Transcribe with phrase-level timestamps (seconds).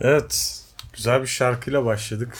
[0.00, 0.60] Evet.
[0.92, 2.34] Güzel bir şarkıyla başladık.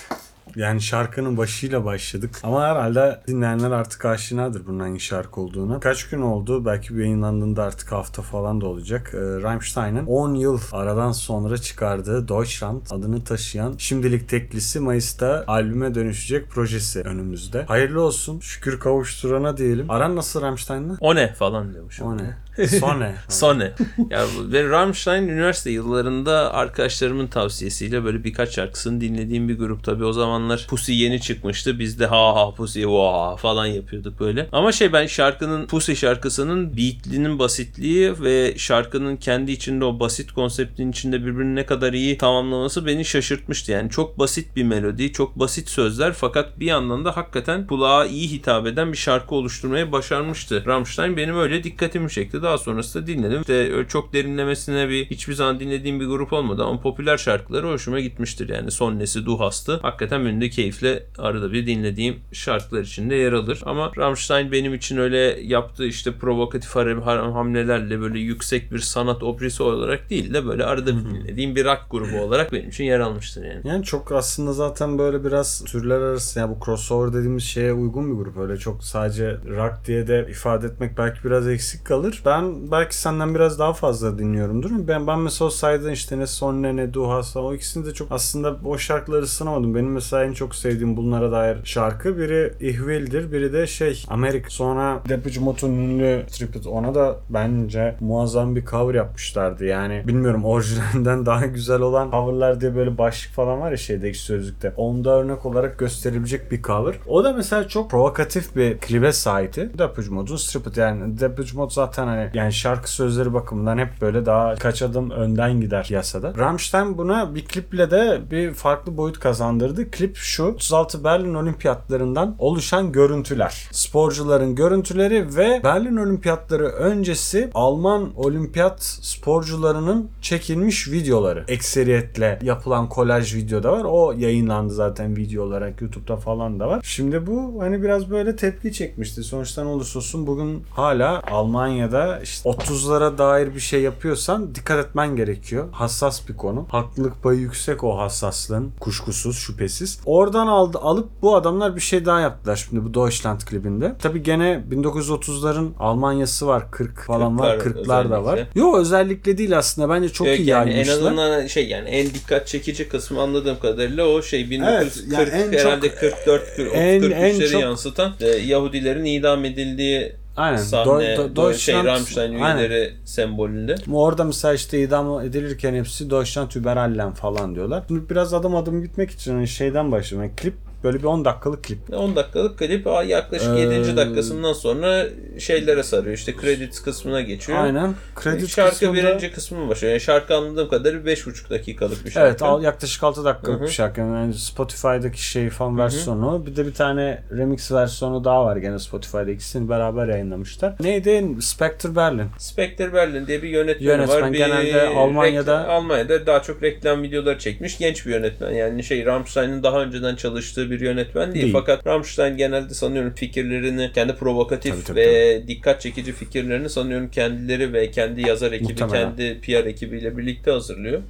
[0.57, 2.31] Yani şarkının başıyla başladık.
[2.43, 5.81] Ama herhalde dinleyenler artık aşinadır bunun hangi şarkı olduğuna.
[5.81, 6.65] Kaç gün oldu?
[6.65, 9.11] Belki bir yayınlandığında artık hafta falan da olacak.
[9.15, 16.51] Ee, Rammstein'ın 10 yıl aradan sonra çıkardığı Deutschland adını taşıyan şimdilik teklisi Mayıs'ta albüme dönüşecek
[16.51, 17.65] projesi önümüzde.
[17.65, 18.41] Hayırlı olsun.
[18.41, 19.91] Şükür kavuşturana diyelim.
[19.91, 20.97] Aran nasıl Rammstein'la?
[21.01, 22.01] O ne falan diyormuş.
[22.01, 22.37] O ne?
[22.69, 23.15] Sone.
[23.29, 23.73] Sone.
[24.11, 29.85] ya ve Rammstein üniversite yıllarında arkadaşlarımın tavsiyesiyle böyle birkaç şarkısını dinlediğim bir grup.
[29.85, 31.79] Tabii o zamanlar Pussy yeni çıkmıştı.
[31.79, 34.49] Biz de ha ha Pussy va falan yapıyorduk böyle.
[34.53, 40.91] Ama şey ben şarkının Pussy şarkısının beatlinin basitliği ve şarkının kendi içinde o basit konseptin
[40.91, 43.73] içinde birbirini ne kadar iyi tamamlaması beni şaşırtmıştı.
[43.73, 48.31] Yani çok basit bir melodi, çok basit sözler fakat bir yandan da hakikaten kulağa iyi
[48.31, 50.65] hitap eden bir şarkı oluşturmayı başarmıştı.
[50.67, 52.43] Rammstein benim öyle dikkatimi çekti.
[52.43, 53.41] Daha sonrasında dinledim.
[53.41, 58.01] İşte öyle çok derinlemesine bir hiçbir zaman dinlediğim bir grup olmadı ama popüler şarkıları hoşuma
[58.01, 58.49] gitmiştir.
[58.49, 63.61] Yani Sonnesi, Duhast'ı hakikaten benim de keyifle arada bir dinlediğim şarkılar içinde yer alır.
[63.65, 70.11] Ama Rammstein benim için öyle yaptığı işte provokatif hamlelerle böyle yüksek bir sanat operası olarak
[70.11, 73.61] değil de böyle arada bir dinlediğim bir rock grubu olarak benim için yer almıştır yani.
[73.65, 78.25] Yani çok aslında zaten böyle biraz türler arası yani bu crossover dediğimiz şeye uygun bir
[78.25, 78.37] grup.
[78.37, 82.23] Öyle çok sadece rock diye de ifade etmek belki biraz eksik kalır.
[82.31, 84.71] Ben belki senden biraz daha fazla dinliyorumdur.
[84.89, 88.79] Ben ben mesela saydığın işte ne Sonne ne Duhasa o ikisini de çok aslında o
[88.79, 89.75] şarkıları ısınamadım.
[89.75, 94.51] Benim mesela en çok sevdiğim bunlara dair şarkı biri İhvil'dir biri de şey Amerika.
[94.51, 99.65] Sonra Depeche Mode'un ünlü Tribute ona da bence muazzam bir cover yapmışlardı.
[99.65, 104.73] Yani bilmiyorum orijinalinden daha güzel olan coverlar diye böyle başlık falan var ya şeydeki sözlükte.
[104.77, 106.95] Onda örnek olarak gösterilecek bir cover.
[107.07, 109.79] O da mesela çok provokatif bir klibe sahipti.
[109.79, 114.55] Depeche Mode'un Stripped yani Depeche Mode zaten hani yani şarkı sözleri bakımından hep böyle daha
[114.55, 116.35] kaç adım önden gider piyasada.
[116.39, 119.91] Rammstein buna bir kliple de bir farklı boyut kazandırdı.
[119.91, 123.69] Klip şu 36 Berlin Olimpiyatlarından oluşan görüntüler.
[123.73, 131.45] Sporcuların görüntüleri ve Berlin Olimpiyatları öncesi Alman olimpiyat sporcularının çekilmiş videoları.
[131.49, 133.85] Ekseriyetle yapılan kolaj video da var.
[133.85, 136.81] O yayınlandı zaten video olarak YouTube'da falan da var.
[136.85, 139.23] Şimdi bu hani biraz böyle tepki çekmişti.
[139.23, 145.17] Sonuçta ne olursa olsun bugün hala Almanya'da işte 30'lara dair bir şey yapıyorsan dikkat etmen
[145.17, 145.69] gerekiyor.
[145.73, 146.67] Hassas bir konu.
[146.71, 148.73] Haklılık payı yüksek o hassaslığın.
[148.81, 150.01] Kuşkusuz, şüphesiz.
[150.07, 153.95] Oradan aldı, alıp bu adamlar bir şey daha yaptılar şimdi bu Deutschland klibinde.
[154.03, 156.71] Tabi gene 1930'ların Almanya'sı var.
[156.71, 157.59] 40 falan var.
[157.59, 158.41] 40'lar 40'lar da var.
[158.55, 159.89] Yo özellikle değil aslında.
[159.95, 160.95] Bence çok Yok iyi yani en yaymışlar.
[160.95, 165.89] azından şey yani en dikkat çekici kısmı anladığım kadarıyla o şey 1940 yani en herhalde
[165.89, 170.57] çok- 44 40, en- 43'leri en çok- yansıtan e, Yahudilerin idam edildiği Aynen.
[170.57, 172.57] sahne Do- do- şey Rammstein Aynen.
[172.59, 173.75] üyeleri sembolünde.
[173.93, 177.83] Orada mesela işte idam edilirken hepsi Deutschland Überallen falan diyorlar.
[177.91, 180.29] Biraz adım adım gitmek için hani şeyden başlayalım.
[180.29, 180.55] Yani klip
[180.85, 181.79] böyle bir 10 dakikalık klip.
[181.95, 183.97] 10 dakikalık klip yaklaşık Ee, 7.
[183.97, 185.07] dakikasından sonra
[185.39, 186.15] şeylere sarıyor.
[186.17, 187.59] İşte credits kısmına geçiyor.
[187.59, 187.95] Aynen.
[188.15, 189.93] Kredi Şarkı kısmında- birinci kısmı başlıyor.
[189.93, 192.29] Yani şarkı anladığım kadarıyla 5,5 dakikalık bir şarkı.
[192.29, 193.67] Evet al, yaklaşık 6 dakikalık Hı hı.
[193.67, 194.01] bir şarkı.
[194.01, 196.47] Yani Spotify'daki şey fan versiyonu.
[196.47, 199.31] Bir de bir tane remix versiyonu daha var gene Spotify'da.
[199.31, 200.75] İkisini beraber yayınlamışlar.
[200.81, 201.37] Neydi?
[201.41, 202.27] Spectre Berlin.
[202.39, 204.33] Spectre Berlin diye bir yönetmen, Yönetmen var.
[204.33, 208.51] Bir genelde Almanya'da- Almanya'da daha çok reklam videoları çekmiş genç bir yönetmen.
[208.51, 211.43] Yani şey Rammstein'in daha önceden çalıştığı bir yönetmen değil.
[211.43, 211.53] Değil.
[211.53, 217.73] Fakat Rammstein genelde sanıyorum fikirlerini kendi provokatif Tabii, tabii, ve dikkat çekici fikirlerini sanıyorum kendileri
[217.73, 219.17] ve kendi yazar ekibi, Muhtemelen.
[219.17, 221.03] kendi PR ekibiyle birlikte hazırlıyor.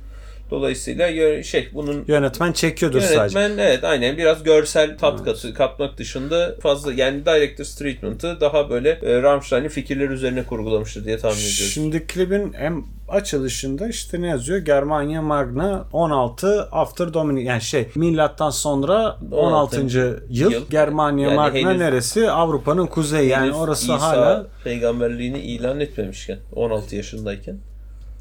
[0.51, 3.39] Dolayısıyla şey bunun Yönetmen çekiyordur sadece.
[3.39, 8.91] Yönetmen evet aynen biraz görsel tat katı, katmak dışında fazla yani Director's Treatment'ı daha böyle
[8.91, 11.71] e, Rammstein'in fikirleri üzerine kurgulamıştır diye tahmin ediyoruz.
[11.75, 14.59] Şimdi klibin en açılışında işte ne yazıyor?
[14.59, 19.81] Germania Magna 16 After Dominic yani şey milattan sonra 16.
[19.81, 19.81] 16.
[20.31, 20.69] yıl, yıl.
[20.71, 22.31] Germania Yani Magna henüz- neresi?
[22.31, 27.59] Avrupa'nın kuzeyi yani orası İsa hala peygamberliğini ilan etmemişken 16 yaşındayken.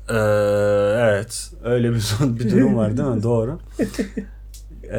[0.09, 0.13] Ee,
[0.99, 3.23] evet öyle bir son bir durum var değil mi?
[3.23, 3.59] Doğru.
[4.83, 4.97] Ee,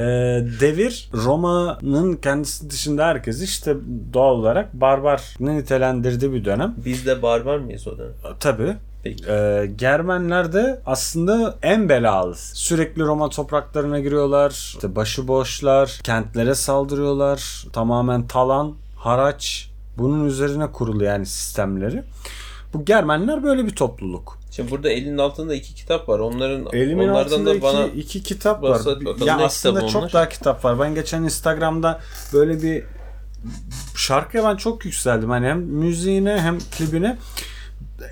[0.61, 3.77] devir Roma'nın kendisi dışında herkes işte
[4.12, 6.75] doğal olarak barbar nitelendirdiği bir dönem.
[6.85, 8.12] Biz de barbar mıyız o dönem?
[8.41, 8.77] Tabi.
[9.03, 9.25] Peki.
[9.29, 12.35] Ee, Germenler de aslında en belalı.
[12.37, 14.51] Sürekli Roma topraklarına giriyorlar.
[14.51, 17.67] İşte başıboşlar, kentlere saldırıyorlar.
[17.73, 22.03] Tamamen talan, haraç bunun üzerine kurulu yani sistemleri.
[22.75, 24.39] Bu Germenler böyle bir topluluk.
[24.50, 26.19] Şimdi burada elinin altında iki kitap var.
[26.19, 28.79] Onların Elimin onlardan da iki, bana iki kitap var.
[28.79, 29.26] bakalım.
[29.26, 30.12] Ya aslında çok onlar?
[30.12, 30.81] daha kitap var.
[30.81, 32.00] Ben geçen Instagram'da
[32.32, 32.85] böyle bir
[33.97, 35.31] şarkıya ben çok yükseldim.
[35.31, 37.19] Hani hem müziğine hem klibine.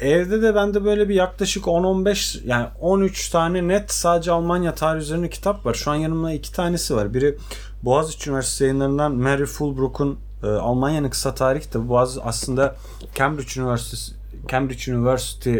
[0.00, 5.30] evde de bende böyle bir yaklaşık 10-15 yani 13 tane net sadece Almanya tarihi üzerine
[5.30, 5.74] kitap var.
[5.74, 7.14] Şu an yanımda iki tanesi var.
[7.14, 7.38] Biri
[7.82, 11.88] Boğaziçi Üniversitesi yayınlarından Mary Fulbrook'un e, Almanya'nın kısa tarih kitabı.
[11.88, 12.76] Boğaz aslında
[13.14, 14.12] Cambridge Üniversitesi
[14.48, 15.58] Cambridge University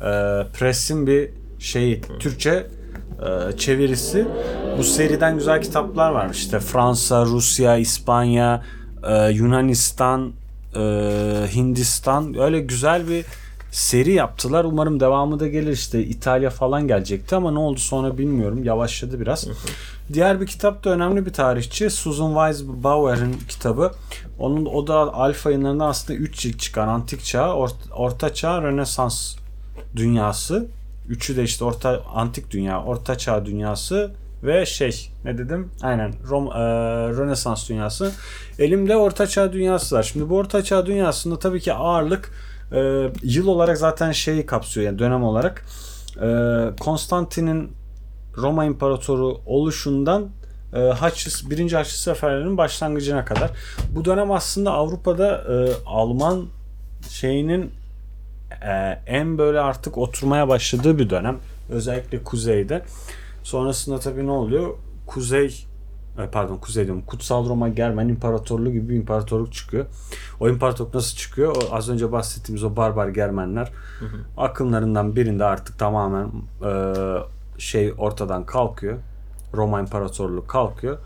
[0.00, 0.06] e,
[0.52, 2.66] Press'in bir şeyi Türkçe
[3.22, 4.26] e, çevirisi.
[4.78, 6.30] Bu seriden güzel kitaplar var.
[6.30, 8.62] İşte Fransa, Rusya, İspanya,
[9.08, 10.32] e, Yunanistan,
[10.76, 10.80] e,
[11.54, 13.24] Hindistan öyle güzel bir
[13.70, 14.64] seri yaptılar.
[14.64, 18.64] Umarım devamı da gelir işte İtalya falan gelecekti ama ne oldu sonra bilmiyorum.
[18.64, 19.48] Yavaşladı biraz.
[20.12, 21.90] Diğer bir kitap da önemli bir tarihçi.
[21.90, 23.92] Susan Wise Bauer'in kitabı.
[24.38, 29.36] Onun o da Alfa yayınlarında aslında 3 cilt çıkan Antik Çağ, Orta, Orta Çağ, Rönesans
[29.96, 30.66] dünyası.
[31.08, 34.12] Üçü de işte Orta Antik Dünya, Orta Çağ dünyası
[34.42, 35.70] ve şey ne dedim?
[35.82, 36.58] Aynen Rom, e,
[37.08, 38.12] Rönesans dünyası.
[38.58, 40.02] Elimde Orta Çağ dünyası var.
[40.02, 42.30] Şimdi bu Orta Çağ dünyasında tabii ki ağırlık
[42.72, 45.64] e, yıl olarak zaten şeyi kapsıyor yani dönem olarak.
[46.22, 46.28] E,
[46.80, 47.72] Konstantin'in
[48.36, 50.28] Roma İmparatoru oluşundan
[50.74, 53.50] e, Haçlı, birinci Haçlı seferlerinin başlangıcına kadar.
[53.90, 56.46] Bu dönem aslında Avrupa'da e, Alman
[57.10, 57.70] şeyinin
[58.50, 61.38] e, en böyle artık oturmaya başladığı bir dönem.
[61.70, 62.82] Özellikle kuzeyde.
[63.42, 64.74] Sonrasında tabii ne oluyor?
[65.06, 65.66] Kuzey
[66.18, 67.02] e, pardon kuzey diyorum.
[67.06, 69.86] Kutsal Roma Germen İmparatorluğu gibi bir imparatorluk çıkıyor.
[70.40, 71.56] O imparatorluk nasıl çıkıyor?
[71.56, 73.72] O, az önce bahsettiğimiz o barbar Germenler
[74.36, 76.30] akınlarından birinde artık tamamen
[76.64, 76.94] e,
[77.58, 78.98] şey ortadan kalkıyor.
[79.54, 80.98] Roma İmparatorluğu kalkıyor.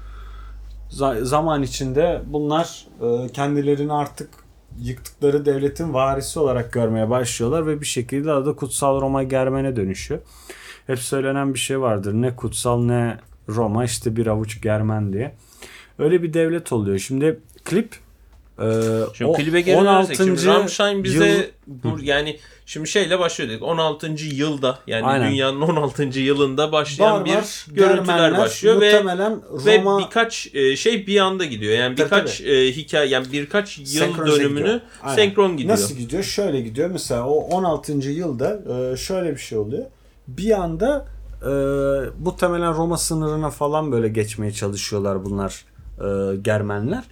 [0.90, 4.30] Z- zaman içinde bunlar e, kendilerini artık
[4.78, 10.20] yıktıkları devletin varisi olarak görmeye başlıyorlar ve bir şekilde adı Kutsal Roma Germen'e dönüşüyor.
[10.86, 12.12] Hep söylenen bir şey vardır.
[12.14, 13.18] Ne kutsal ne
[13.48, 15.34] Roma işte bir avuç Germen diye.
[15.98, 16.98] Öyle bir devlet oluyor.
[16.98, 17.96] Şimdi klip
[18.60, 18.64] e,
[19.14, 23.62] Şimdi o klibe geri dönersek şimdi Rammstein bize yıl- bu, yani şimdi şeyle başlıyor dedik
[23.62, 24.06] 16.
[24.24, 25.30] yılda yani Aynen.
[25.32, 26.20] dünyanın 16.
[26.20, 31.20] yılında başlayan bir Barbar görüntüler Germenler başlıyor ve muhtemelen ve Roma birkaç e, şey bir
[31.20, 31.72] anda gidiyor.
[31.72, 34.80] Yani Tabii, birkaç e, hikaye yani birkaç yıl Senkronize dönümünü gidiyor.
[35.02, 35.16] Aynen.
[35.16, 35.72] senkron gidiyor.
[35.72, 36.22] Nasıl gidiyor?
[36.22, 36.90] Şöyle gidiyor.
[36.90, 37.92] Mesela o 16.
[37.92, 38.60] yılda
[38.92, 39.84] e, şöyle bir şey oluyor.
[40.28, 41.06] Bir anda
[41.42, 41.50] e,
[42.24, 45.64] muhtemelen Roma sınırına falan böyle geçmeye çalışıyorlar bunlar
[45.98, 47.04] e, Germenler.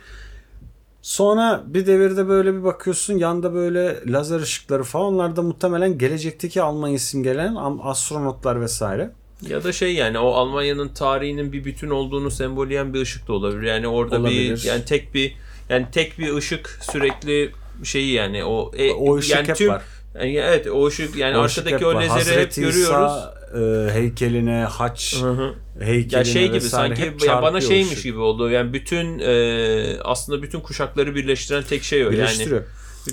[1.08, 6.62] Sonra bir devirde böyle bir bakıyorsun yanda böyle lazer ışıkları falan onlar da muhtemelen gelecekteki
[6.62, 9.10] Almanya simgelen am- astronotlar vesaire.
[9.42, 13.62] Ya da şey yani o Almanya'nın tarihinin bir bütün olduğunu semboleyen bir ışık da olabilir.
[13.62, 14.56] Yani orada Olabilir.
[14.56, 15.34] bir yani tek bir
[15.68, 17.50] yani tek bir ışık sürekli
[17.84, 19.82] şeyi yani o e, O ışık yani hep tüm- var.
[20.14, 22.82] Yani evet o ışık yani O ışık arkadaki hep o lazeri hep Hazreti görüyoruz.
[22.88, 25.54] İsa, e, heykeline, haç Hı hı.
[25.80, 28.04] heykeline Ya şey gibi sanki ya bana şeymiş ışık.
[28.04, 28.50] gibi oldu.
[28.50, 32.04] Yani bütün e, aslında bütün kuşakları birleştiren tek şey o.
[32.04, 32.62] Yani Birleştiriyor.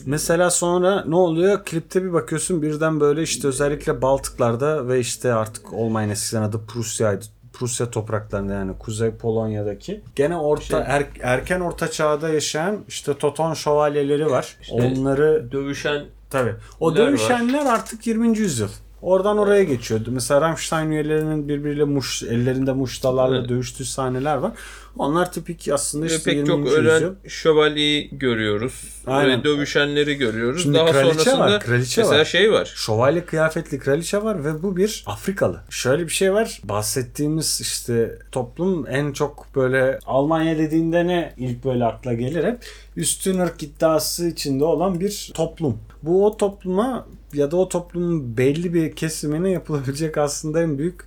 [0.05, 1.63] Mesela sonra ne oluyor?
[1.65, 7.25] Klipte bir bakıyorsun birden böyle işte özellikle Baltıklarda ve işte artık olmayan eskiden adı Prusya'ydı.
[7.53, 10.01] Prusya topraklarında yani Kuzey Polonya'daki.
[10.15, 14.57] Gene orta Şey- er- erken orta çağda yaşayan işte Toton şövalyeleri var.
[14.61, 16.53] İşte- Onları dövüşen tabii.
[16.79, 17.07] O Ler var.
[17.07, 18.37] dövüşenler artık 20.
[18.39, 18.69] yüzyıl.
[19.05, 20.09] Oradan oraya geçiyordu.
[20.11, 23.49] Mesela Rammstein üyelerinin birbiriyle muş, ellerinde muştalarla Evet.
[23.49, 24.51] dövüştüğü sahneler var.
[24.97, 26.47] Onlar tipik aslında ve işte pek 20.
[26.47, 26.77] çok yüzyıl.
[26.77, 28.73] ölen şövalyeyi görüyoruz.
[29.07, 29.43] Aynen.
[29.43, 30.63] Dövüşenleri görüyoruz.
[30.63, 32.25] Şimdi Daha kraliçe sonrasında var, kraliçe mesela var.
[32.25, 32.73] şey var.
[32.75, 35.59] Şövalye kıyafetli kraliçe var ve bu bir Afrikalı.
[35.69, 36.61] Şöyle bir şey var.
[36.63, 42.57] Bahsettiğimiz işte toplum en çok böyle Almanya dediğinde ne ilk böyle akla gelir hep
[42.95, 45.77] üstün ırk iddiası içinde olan bir toplum.
[46.03, 51.01] Bu o topluma ya da o toplumun belli bir kesimine yapılabilecek aslında en büyük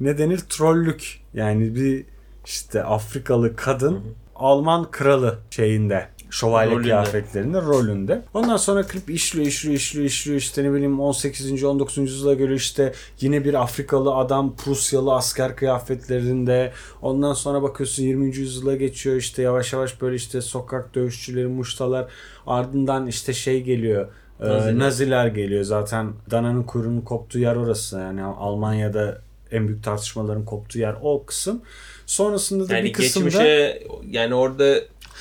[0.00, 1.20] ne denir trollük.
[1.34, 2.04] Yani bir
[2.44, 4.00] işte Afrikalı kadın
[4.36, 6.82] Alman kralı şeyinde şövalye Rolünde.
[6.82, 8.22] kıyafetlerinde rolünde.
[8.34, 11.64] Ondan sonra klip işliyor işliyor işliyor işliyor işte ne bileyim 18.
[11.64, 11.98] 19.
[11.98, 16.72] yüzyıla göre işte yine bir Afrikalı adam Prusyalı asker kıyafetlerinde.
[17.02, 18.36] Ondan sonra bakıyorsun 20.
[18.36, 22.08] yüzyıla geçiyor işte yavaş yavaş böyle işte sokak dövüşçüleri muştalar
[22.46, 24.08] ardından işte şey geliyor.
[24.48, 24.78] Naziler.
[24.78, 29.18] Naziler geliyor zaten dananın kuyruğunun koptuğu yer orası yani Almanya'da
[29.52, 31.60] en büyük tartışmaların koptuğu yer o kısım.
[32.06, 34.74] Sonrasında da Yani bir kısımda geçmişe yani orada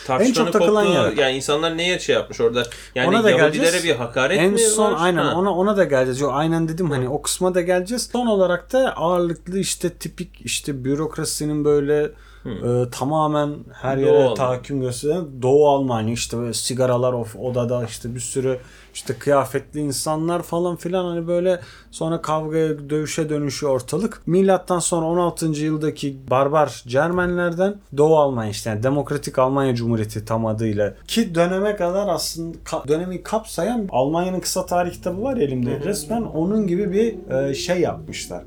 [0.08, 1.28] tartışmanın çok takılan koptuğu yer.
[1.28, 2.64] yani insanlar neye şey yapmış orada?
[2.96, 3.84] Yani Ona da Yahudilere geleceğiz.
[3.84, 4.98] bir hakaret en mi son var?
[5.00, 5.36] aynen Ha.
[5.36, 6.20] ona ona da geleceğiz.
[6.20, 8.10] Yo, aynen dedim hani o kısma da geleceğiz.
[8.12, 12.12] Son olarak da ağırlıklı işte tipik işte bürokrasinin böyle
[12.46, 14.34] e, tamamen her Doğu yere Almanya.
[14.34, 18.58] tahakküm gösteren Doğu Almanya işte böyle sigaralar of odada işte bir sürü
[18.94, 21.60] işte kıyafetli insanlar falan filan hani böyle
[21.92, 24.22] sonra kavgaya dövüşe dönüşüyor ortalık.
[24.26, 25.46] Milattan sonra 16.
[25.46, 32.08] yıldaki barbar Cermenlerden Doğu Almanya işte yani Demokratik Almanya Cumhuriyeti tam adıyla ki döneme kadar
[32.08, 35.80] aslında ka- dönemi kapsayan Almanya'nın kısa tarih kitabı var elimde.
[35.80, 38.44] Resmen onun gibi bir e, şey yapmışlar.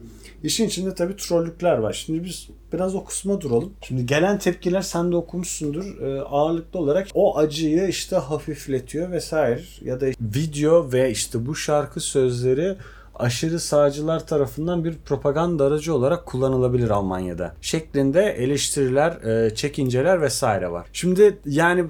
[0.46, 1.92] İşin içinde tabii trollükler var.
[1.92, 3.72] Şimdi biz biraz o kısma duralım.
[3.82, 6.00] Şimdi gelen tepkiler sen de okumuşsundur.
[6.00, 9.60] Ee, ağırlıklı olarak o acıyı işte hafifletiyor vesaire.
[9.80, 12.76] Ya da video ve işte bu şarkı sözleri
[13.14, 17.54] aşırı sağcılar tarafından bir propaganda aracı olarak kullanılabilir Almanya'da.
[17.60, 20.86] Şeklinde eleştiriler, e, çekinceler vesaire var.
[20.92, 21.84] Şimdi yani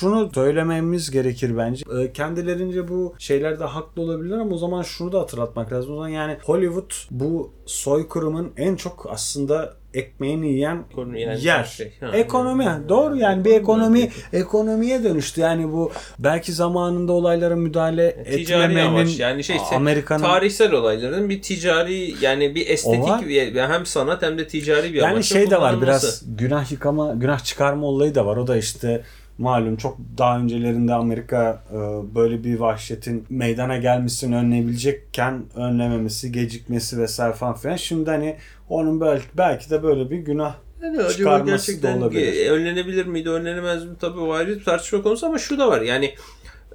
[0.00, 1.84] şunu söylememiz gerekir bence.
[2.00, 5.92] E, Kendilerince bu şeylerde haklı olabilirler ama o zaman şunu da hatırlatmak lazım.
[5.92, 11.64] O zaman yani Hollywood bu soykırımın en çok aslında ekmeğini yiyen yani yer.
[11.64, 11.92] şey.
[12.00, 12.10] Ha.
[12.12, 12.68] Ekonomi.
[12.88, 15.40] Doğru yani bir ekonomi ekonomiye dönüştü.
[15.40, 22.54] Yani bu belki zamanında olaylara müdahale etmemenin yani şey Amerika'nın tarihsel olayların bir ticari yani
[22.54, 26.22] bir estetik bir, hem sanat hem de ticari bir Yani amaçla şey de var biraz
[26.26, 28.36] günah yıkama, günah çıkarma olayı da var.
[28.36, 29.04] O da işte
[29.40, 31.76] malum çok daha öncelerinde Amerika e,
[32.14, 37.76] böyle bir vahşetin meydana gelmesini önleyebilecekken önlememesi, gecikmesi vesaire falan filan.
[37.76, 38.36] Şimdi hani
[38.68, 42.50] onun belki, belki de böyle bir günah Yani acaba gerçekten olabilir.
[42.50, 43.90] önlenebilir miydi, önlenemez mi?
[44.00, 45.80] Tabii o ayrı bir tartışma konusu ama şu da var.
[45.80, 46.14] Yani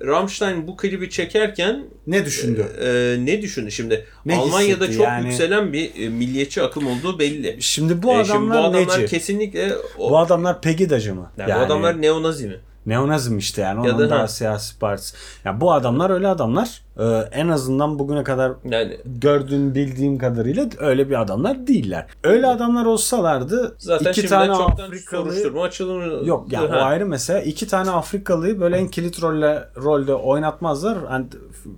[0.01, 2.65] Rammstein bu klibi çekerken ne düşündü?
[2.81, 4.05] e, ne düşündü şimdi?
[4.25, 5.27] Ne Almanya'da çok yani?
[5.27, 7.57] yükselen bir e, milliyetçi akım olduğu belli.
[7.59, 9.05] Şimdi bu E, adamlar, şimdi bu adamlar neci?
[9.11, 11.31] kesinlikle o, Bu adamlar Pegidacı mı?
[11.37, 12.55] yani bu adamlar neonazi mi?
[12.85, 13.87] Neonazm işte yani.
[13.87, 14.27] Ya Onun da- daha ha.
[14.27, 15.15] siyasi partisi.
[15.45, 16.81] Ya bu adamlar öyle adamlar.
[16.99, 22.05] Ee, en azından bugüne kadar Yani gördüğüm bildiğim kadarıyla öyle bir adamlar değiller.
[22.23, 26.25] Öyle adamlar olsalardı zaten iki tane çoktan Afrikalı soruşturma açılır.
[26.25, 30.97] Yok yani o ayrı mesela iki tane Afrikalıyı böyle en kilit rolle rolde oynatmazlar.
[31.11, 31.25] Yani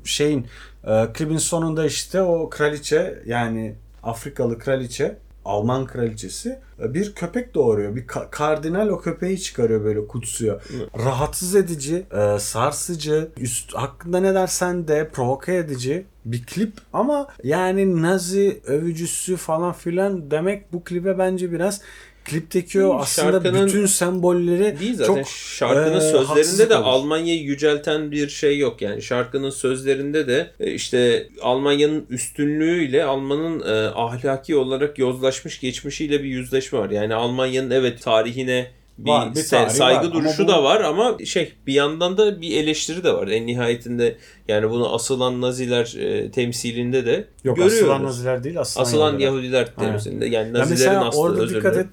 [0.04, 0.48] şeyin
[0.88, 5.18] e, klibin sonunda işte o kraliçe yani Afrikalı kraliçe
[5.48, 7.96] Alman kraliçesi e, bir köpek doğuruyor.
[7.96, 10.62] Bir ka- kardinal o köpeği çıkarıyor böyle kutsuyor.
[11.06, 18.02] Rahatsız edici, e, sarsıcı, üst hakkında ne dersen de provoke edici bir klip ama yani
[18.02, 21.82] Nazi övücüsü falan filan demek bu klibe bence biraz
[22.30, 26.86] klipteki o Değil, aslında şarkının- bütün sembolleri Değil zaten çok şarkının e, sözlerinde de olur.
[26.86, 28.82] Almanya'yı yücelten bir şey yok.
[28.82, 36.30] Yani şarkının sözlerinde de e, işte Almanya'nın üstünlüğüyle Alman'ın e, ahlaki olarak yozlaşmış geçmişiyle bir
[36.30, 36.90] yüzleşme var.
[36.90, 38.68] Yani Almanya'nın evet tarihine
[38.98, 42.18] bir, Var, bir tarihi saygı var ama duruşu bu- da var ama şey bir yandan
[42.18, 43.28] da bir eleştiri de var.
[43.28, 44.16] En nihayetinde
[44.48, 47.78] yani bunu asılan Naziler e, temsilinde de Yok görüyoruz.
[47.84, 49.60] asılan Naziler değil asılan, Asılan Yahudiler.
[49.60, 51.88] Yahudiler temsilinde yani Ya Nazilerin mesela aslı orada dikkat et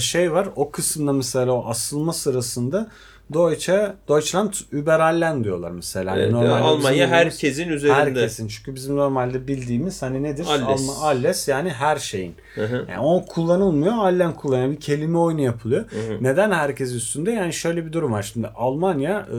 [0.00, 2.88] şey var o kısımda mesela o asılma sırasında
[3.34, 6.12] Deutsche, Deutschland überallen diyorlar mesela.
[6.12, 7.96] Hani Evet, normalde Almanya herkesin üzerinde.
[7.96, 10.46] Herkesin çünkü bizim normalde bildiğimiz hani nedir?
[10.50, 10.80] Alles.
[10.80, 12.34] Alma, alles yani her şeyin.
[12.54, 12.86] Hı hı.
[12.90, 14.70] Yani o kullanılmıyor, allen kullanıyor.
[14.70, 15.84] Bir kelime oyunu yapılıyor.
[15.90, 16.18] hı.
[16.20, 17.32] Neden herkes üstünde?
[17.32, 18.22] Yani şöyle bir durum var.
[18.22, 19.36] Şimdi Almanya e,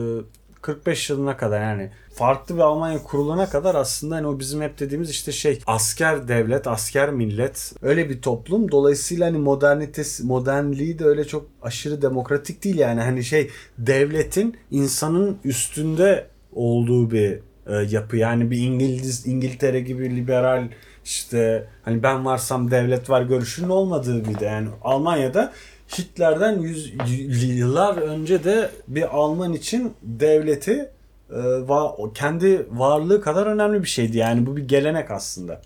[0.62, 5.10] 45 yılına kadar yani farklı bir Almanya kurulana kadar aslında hani o bizim hep dediğimiz
[5.10, 8.70] işte şey asker devlet, asker millet öyle bir toplum.
[8.70, 15.38] Dolayısıyla hani modernitesi, modernliği de öyle çok aşırı demokratik değil yani hani şey devletin insanın
[15.44, 18.16] üstünde olduğu bir e, yapı.
[18.16, 20.68] Yani bir İngiliz İngiltere gibi liberal
[21.04, 25.52] işte hani ben varsam devlet var görüşünün olmadığı bir de yani Almanya'da
[25.98, 26.94] Hitler'den yüz,
[27.58, 30.90] yıllar önce de bir Alman için devleti
[32.14, 34.18] kendi varlığı kadar önemli bir şeydi.
[34.18, 35.62] Yani bu bir gelenek aslında.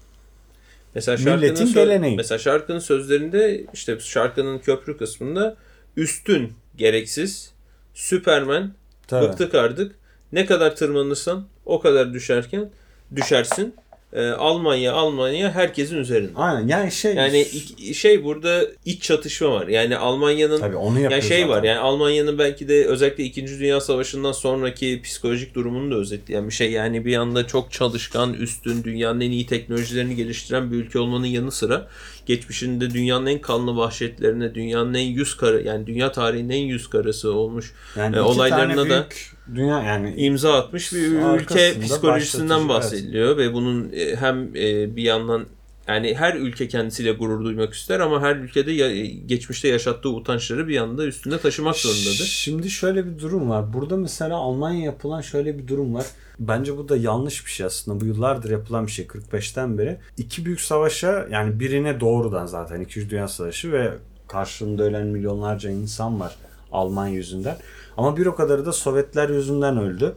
[0.94, 2.16] Mesela Milletin geleneği.
[2.16, 5.56] Mesela şarkının sözlerinde işte şarkının köprü kısmında
[5.96, 7.52] üstün gereksiz
[7.94, 8.72] Süpermen
[9.06, 9.28] Tabii.
[9.28, 9.94] bıktık artık
[10.32, 12.70] ne kadar tırmanırsan o kadar düşerken
[13.16, 13.74] düşersin.
[14.12, 16.30] Ee, Almanya Almanya herkesin üzerinde.
[16.36, 17.46] Aynen yani şey Yani
[17.94, 19.68] şey burada iç çatışma var.
[19.68, 21.68] Yani Almanya'nın tabii onu yani şey var zaten.
[21.68, 23.46] yani Almanya'nın belki de özellikle 2.
[23.46, 26.70] Dünya Savaşı'ndan sonraki psikolojik durumunu da özetleyen bir şey.
[26.72, 31.52] Yani bir anda çok çalışkan, üstün, dünyanın en iyi teknolojilerini geliştiren bir ülke olmanın yanı
[31.52, 31.88] sıra
[32.26, 37.32] geçmişinde dünyanın en kanlı vahşetlerine, dünyanın en yüz karı yani dünya tarihinin en yüz karası
[37.32, 40.98] olmuş yani e, olaylarına da- büyük dünya yani imza atmış bir
[41.40, 45.46] ülke psikolojisinden bahsediliyor ve bunun e, hem e, bir yandan
[45.88, 50.74] yani her ülke kendisiyle gurur duymak ister ama her ülkede ya- geçmişte yaşattığı utançları bir
[50.74, 52.24] yanda üstünde taşımak zorundadır.
[52.24, 53.72] Şimdi şöyle bir durum var.
[53.72, 56.06] Burada mesela Almanya yapılan şöyle bir durum var.
[56.38, 58.00] Bence bu da yanlış bir şey aslında.
[58.00, 59.98] Bu yıllardır yapılan bir şey 45'ten beri.
[60.18, 63.10] İki büyük savaşa yani birine doğrudan zaten 2.
[63.10, 63.92] Dünya Savaşı ve
[64.28, 66.36] karşılığında ölen milyonlarca insan var
[66.72, 67.56] Alman yüzünden.
[67.96, 70.14] Ama bir o kadarı da Sovyetler yüzünden öldü.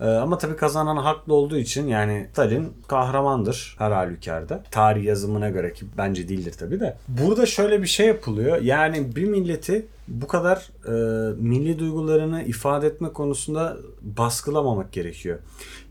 [0.00, 4.62] Ee, ama tabii kazanan haklı olduğu için yani Stalin kahramandır her halükarda.
[4.70, 6.96] Tarih yazımına göre ki bence değildir tabii de.
[7.08, 8.62] Burada şöyle bir şey yapılıyor.
[8.62, 10.92] Yani bir milleti bu kadar e,
[11.40, 15.38] milli duygularını ifade etme konusunda baskılamamak gerekiyor.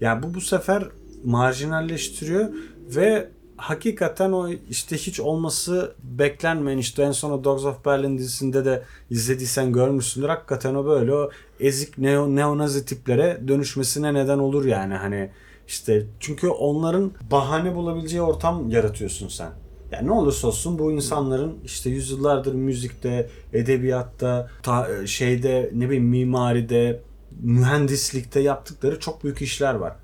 [0.01, 0.83] Yani bu bu sefer
[1.23, 2.49] marjinalleştiriyor
[2.95, 8.65] ve hakikaten o işte hiç olması beklenmeyen işte en son o Dogs of Berlin dizisinde
[8.65, 10.29] de izlediysen görmüşsündür.
[10.29, 15.31] Hakikaten o böyle o ezik neo, neonazi tiplere dönüşmesine neden olur yani hani
[15.67, 19.49] işte çünkü onların bahane bulabileceği ortam yaratıyorsun sen.
[19.91, 27.01] Yani ne olursa olsun bu insanların işte yüzyıllardır müzikte, edebiyatta, ta- şeyde ne bileyim mimaride,
[27.41, 29.95] mühendislikte yaptıkları çok büyük işler var.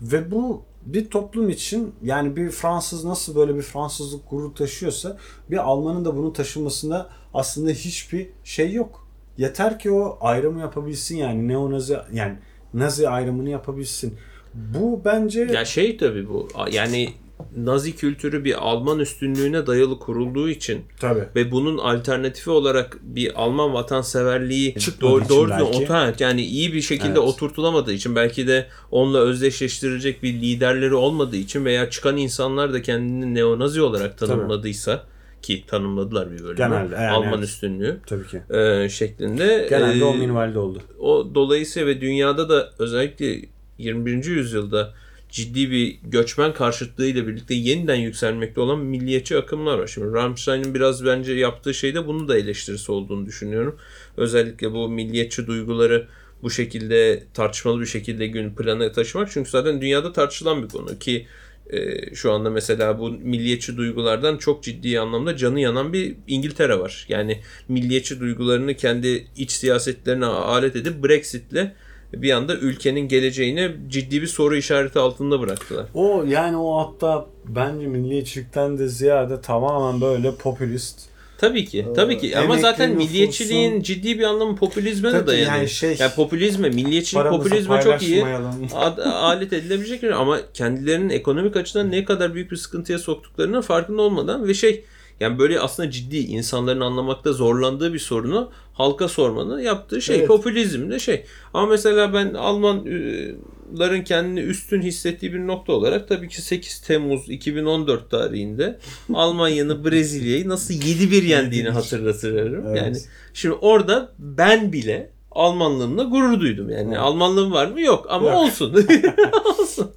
[0.00, 5.16] Ve bu bir toplum için yani bir Fransız nasıl böyle bir Fransızlık gurur taşıyorsa
[5.50, 9.08] bir Almanın da bunu taşımasında aslında hiçbir şey yok.
[9.38, 12.38] Yeter ki o ayrımı yapabilsin yani neonazi yani
[12.74, 14.14] nazi ayrımını yapabilsin.
[14.54, 17.08] Bu bence Ya şey tabii bu yani
[17.56, 21.24] Nazi kültürü bir Alman üstünlüğüne dayalı kurulduğu için tabii.
[21.36, 26.22] ve bunun alternatifi olarak bir Alman vatanseverliği Çıkmadığı doğru, doğru belki.
[26.22, 27.18] yani iyi bir şekilde Evet.
[27.18, 33.34] oturtulamadığı için belki de onunla özdeşleştirecek bir liderleri olmadığı için veya çıkan insanlar da kendini
[33.34, 35.04] neonazi olarak tanımladıysa
[35.42, 37.44] ki tanımladılar bir bölümü Genelde, yani Alman evet.
[37.44, 38.40] üstünlüğü Tabii ki.
[38.54, 40.78] e, şeklinde Genelde e, o minvalde oldu.
[40.98, 43.40] o dolayısıyla ve dünyada da özellikle
[43.78, 44.24] 21.
[44.24, 44.94] yüzyılda
[45.34, 49.86] ciddi bir göçmen karşıtlığıyla birlikte yeniden yükselmekte olan milliyetçi akımlar var.
[49.86, 53.78] Şimdi Rammstein'in biraz bence yaptığı şeyde bunun da eleştirisi olduğunu düşünüyorum.
[54.16, 56.08] Özellikle bu milliyetçi duyguları
[56.42, 59.30] bu şekilde tartışmalı bir şekilde gün plana taşımak.
[59.30, 61.26] Çünkü zaten dünyada tartışılan bir konu ki
[61.70, 67.06] e, şu anda mesela bu milliyetçi duygulardan çok ciddi anlamda canı yanan bir İngiltere var.
[67.08, 71.72] Yani milliyetçi duygularını kendi iç siyasetlerine alet edip Brexit'le
[72.22, 75.86] bir anda ülkenin geleceğine ciddi bir soru işareti altında bıraktılar.
[75.94, 81.00] O yani o hatta bence milliyetçilikten de ziyade tamamen böyle popülist.
[81.38, 81.86] Tabii ki.
[81.90, 82.36] Ee, Tabii ki.
[82.36, 85.46] Ama emekli zaten nüfusun- milliyetçiliğin ciddi bir anlamı popülizme de dayanıyor.
[85.48, 88.24] yani Yani, şey- popülizme, milliyetçilik popülizme çok iyi.
[88.74, 94.02] ad- alet edilebilecek bir- ama kendilerinin ekonomik açıdan ne kadar büyük bir sıkıntıya soktuklarının farkında
[94.02, 94.84] olmadan ve şey
[95.20, 100.28] yani böyle aslında ciddi insanların anlamakta zorlandığı bir sorunu halka sormanın yaptığı şey Evet.
[100.28, 101.24] popülizm de şey.
[101.54, 108.10] Ama mesela ben Almanların kendini üstün hissettiği bir nokta olarak tabii ki 8 Temmuz 2014
[108.10, 108.78] tarihinde
[109.14, 112.66] Almanya'nın Brezilya'yı nasıl 7-1 yendiğini hatırlatırım.
[112.66, 112.76] Evet.
[112.82, 112.96] Yani
[113.34, 116.70] şimdi orada ben bile Almanlığımla gurur duydum.
[116.70, 116.98] Yani Evet.
[116.98, 117.80] Almanlığım var mı?
[117.80, 118.36] Yok ama Yok.
[118.36, 118.74] olsun.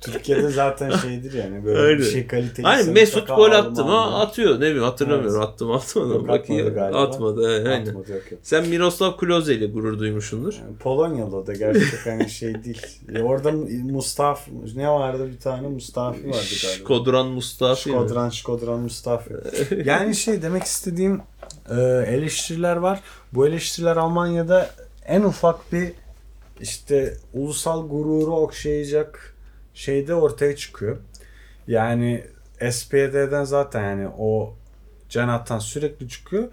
[0.02, 2.00] Türkiye'de zaten şeydir yani böyle Öyle.
[2.00, 2.68] bir şey kaliteli.
[2.68, 4.56] Aynen Mesut gol attı mı atıyor.
[4.56, 5.36] Ne bileyim hatırlamıyorum.
[5.38, 5.48] Evet.
[5.48, 6.28] Attı mı atmadı Yok, mı?
[6.28, 6.62] Bakayım.
[6.68, 7.02] atmadı galiba.
[7.02, 7.48] Atmadı.
[7.48, 7.86] Aynen.
[7.86, 8.40] Atmadı yok yok.
[8.44, 10.54] Sen Miroslav Klose ile gurur duymuşsundur.
[10.54, 12.82] Yani Polonyalı da gerçekten hani şey değil.
[13.14, 13.52] Ya orada
[13.92, 16.78] Mustafa ne vardı bir tane Mustafi vardı galiba.
[16.78, 17.90] Şkodran Mustafi.
[17.90, 17.96] mi?
[17.96, 19.30] Şkodran, Şkodran Mustafa.
[19.86, 21.22] Yani şey demek istediğim
[21.70, 21.76] e,
[22.08, 23.00] eleştiriler var.
[23.34, 24.70] Bu eleştiriler Almanya'da
[25.08, 25.94] en ufak bir
[26.60, 29.36] işte ulusal gururu okşayacak
[29.74, 30.98] şeyde ortaya çıkıyor.
[31.68, 32.24] Yani
[32.72, 34.54] SPD'den zaten yani o
[35.10, 36.48] cenahtan sürekli çıkıyor.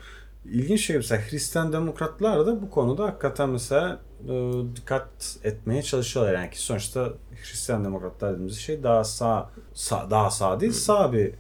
[0.45, 6.35] İlginç şey mesela Hristiyan demokratlar da bu konuda hakikaten mesela e, dikkat etmeye çalışıyorlar.
[6.35, 7.13] Yani ki sonuçta
[7.43, 11.35] Hristiyan demokratlar dediğimiz şey daha sağ, sağ daha sağ değil sağ bir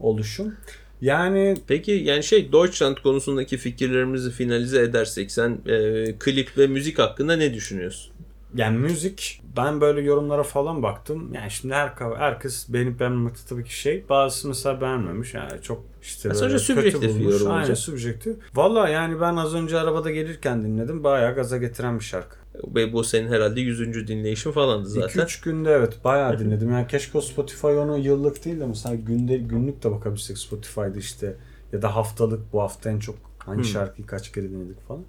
[0.00, 0.54] oluşum.
[1.00, 7.36] Yani Peki yani şey Deutschland konusundaki fikirlerimizi finalize edersek sen e, klip ve müzik hakkında
[7.36, 8.12] ne düşünüyorsun?
[8.54, 11.34] Yani müzik ben böyle yorumlara falan baktım.
[11.34, 14.04] Yani şimdi her herkes beğenip beğenmemekte tabii ki şey.
[14.08, 15.34] Bazısı mesela beğenmemiş.
[15.34, 17.32] Yani çok işte böyle sadece kötü subjektif bir bulmuş.
[17.34, 17.78] yorum Aynen olacak.
[17.78, 18.36] subjektif.
[18.54, 21.04] Valla yani ben az önce arabada gelirken dinledim.
[21.04, 22.36] Bayağı gaza getiren bir şarkı.
[22.74, 24.08] Ve bu senin herhalde 100.
[24.08, 25.20] dinleyişin falandı zaten.
[25.24, 26.70] 2-3 günde evet bayağı dinledim.
[26.70, 31.36] Yani keşke Spotify onu yıllık değil de mesela günde günlük de bakabilsek Spotify'da işte
[31.72, 33.64] ya da haftalık bu hafta en çok hangi Hmm.
[33.64, 35.02] şarkıyı kaç kere dinledik falan.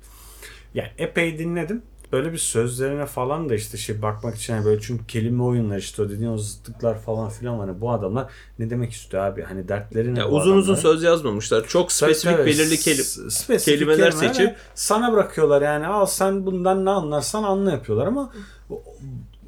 [0.74, 1.82] Yani epey dinledim.
[2.12, 6.02] Böyle bir sözlerine falan da işte şey bakmak için yani böyle çünkü kelime oyunları işte
[6.02, 7.68] o dediğin o zıtlıklar falan filan var.
[7.70, 9.42] Hani bu adamlar ne demek istiyor abi?
[9.44, 10.82] Hani dertleri ne Ya uzun uzun adamların?
[10.94, 11.68] söz yazmamışlar.
[11.68, 16.86] Çok spesifik Tabii, belirli kelim S- spesifik kelimeler seçip- sana bırakıyorlar yani al sen bundan
[16.86, 18.34] ne anlarsan anla yapıyorlar ama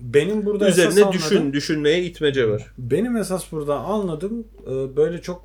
[0.01, 2.73] benim burada esas üzerine anladığım- düşün, düşünmeye itmece var.
[2.77, 5.43] benim esas burada anladığım e, böyle çok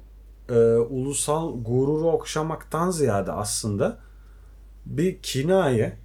[0.49, 3.99] e, ulusal gururu okşamaktan ziyade aslında
[4.87, 5.97] bir kinaye,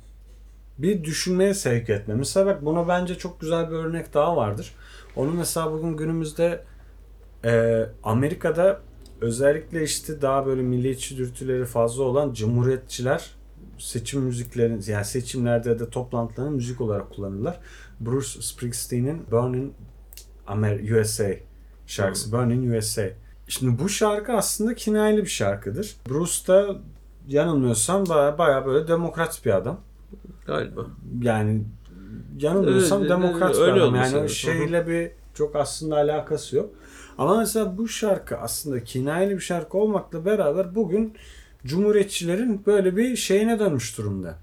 [0.80, 2.14] bir düşünmeye sevk etme.
[2.14, 4.74] Mesela bak buna bence çok güzel bir örnek daha vardır.
[5.16, 6.64] Onu mesela bugün günümüzde
[7.46, 8.82] e, Amerika'da
[9.22, 13.32] özellikle işte daha böyle milliyetçi dürtüleri fazla olan cumhuriyetçiler
[13.78, 17.60] seçim müziklerin yani seçimlerde de toplantıların müzik olarak kullanırlar.
[18.00, 19.74] Bruce Springsteen'in Burning
[20.48, 21.30] Amer USA
[21.88, 23.10] şarkısı Burning USA.
[23.48, 25.96] Şimdi bu şarkı aslında kinayeli bir şarkıdır.
[26.10, 26.76] Bruce da
[27.28, 29.80] yanılmıyorsam baya, baya böyle demokrat bir adam.
[30.48, 30.86] Galiba.
[31.22, 31.64] Yani
[32.40, 33.82] yanılmıyorsam Öyle- demokrat öyle adam.
[33.88, 34.30] olması Yani lazım.
[34.30, 36.70] şeyle bir çok aslında alakası yok.
[37.18, 41.14] Ama mesela bu şarkı aslında kinayeli bir şarkı olmakla beraber bugün
[41.66, 44.36] Cumhuriyetçilerin böyle bir şeyine dönmüş durumda.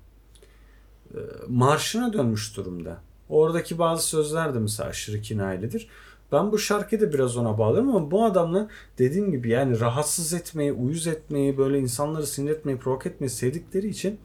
[1.14, 2.99] Ee, Marşına dönmüş durumda.
[3.29, 5.88] Oradaki bazı sözler de mesela aşırı kinayelidir.
[6.33, 10.73] Ben bu şarkıyı da biraz ona bağlıyorum ama bu adamla dediğim gibi yani rahatsız etmeyi,
[10.73, 14.19] uyuz etmeyi, böyle insanları sinir etmeyi, provoke etmeyi sevdikleri için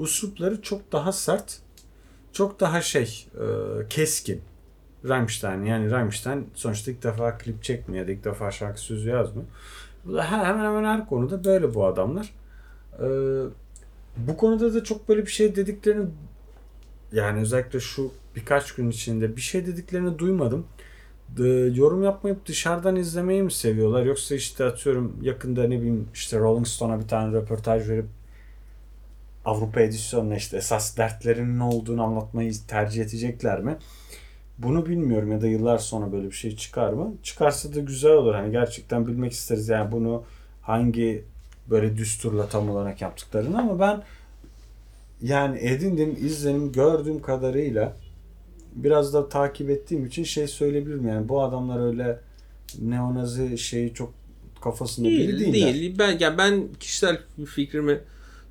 [0.00, 1.58] uslupları çok daha sert,
[2.32, 3.44] çok daha şey, e,
[3.88, 4.42] keskin.
[5.08, 9.48] Rammstein yani Rammstein sonuçta ilk defa klip çekmiyor ilk defa şarkı sözü yazmıyor.
[10.04, 12.34] Bu da he- hemen hemen her konuda böyle bu adamlar.
[13.02, 13.06] Ee,
[14.16, 16.06] bu konuda da çok böyle bir şey dediklerini
[17.12, 20.66] yani özellikle şu birkaç gün içinde bir şey dediklerini duymadım.
[21.38, 21.42] Ee,
[21.74, 27.00] yorum yapmayıp dışarıdan izlemeyi mi seviyorlar yoksa işte atıyorum yakında ne bileyim işte Rolling Stone'a
[27.00, 28.06] bir tane röportaj verip
[29.44, 33.76] Avrupa edisyonuna işte esas dertlerinin ne olduğunu anlatmayı tercih edecekler mi?
[34.58, 37.14] Bunu bilmiyorum ya da yıllar sonra böyle bir şey çıkar mı?
[37.22, 38.34] Çıkarsa da güzel olur.
[38.34, 40.24] Hani gerçekten bilmek isteriz yani bunu
[40.62, 41.24] hangi
[41.70, 44.02] böyle düsturla tam olarak yaptıklarını ama ben
[45.22, 47.96] yani edindim, izlenim, gördüğüm kadarıyla
[48.74, 52.18] biraz da takip ettiğim için şey söyleyebilirim yani bu adamlar öyle
[52.80, 54.12] neonazi şeyi çok
[54.62, 55.74] kafasında biri Değil, değiller.
[55.74, 55.98] değil.
[55.98, 58.00] Ben yani ben kişisel fikrimi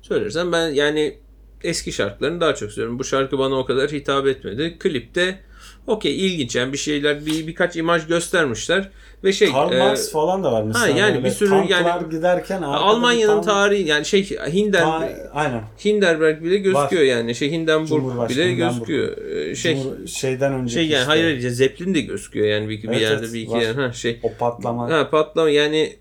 [0.02, 1.18] söylersem ben yani
[1.64, 2.98] eski şarkılarını daha çok seviyorum.
[2.98, 4.76] Bu şarkı bana o kadar hitap etmedi.
[4.78, 5.38] Klipte
[5.86, 8.90] okey ilginç yani bir şeyler bir birkaç imaj göstermişler
[9.24, 10.84] ve şey Karl e, Marx falan da var mesela.
[10.84, 15.62] ha, yani böyle bir sürü yani- giderken Almanya'nın tank- tarihi yani şey Hinder Ta- aynen.
[15.84, 17.06] Hinderberg bile gözüküyor Var.
[17.08, 18.56] yani şey Hindenburg bile Hindenburg.
[18.56, 19.16] gözüküyor.
[19.26, 22.82] Ee, şey Cumhur- şeyden önceki şey yani işte, hayır hayır Zeppelin de gözüküyor yani bir,
[22.82, 23.60] bir Evet, yerde evet, bir iki var.
[23.60, 24.90] yer ha şey o patlama.
[24.90, 25.96] Ha patlama yani